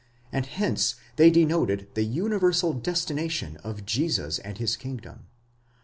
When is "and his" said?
4.39-4.75